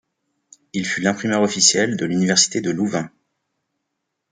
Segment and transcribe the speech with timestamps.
[0.73, 3.11] Il fut l'imprimeur officiel de l'Université de Louvain.